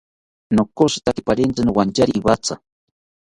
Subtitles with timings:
[0.55, 2.55] Nonkotzitaki pariantzi nowantyari iwatha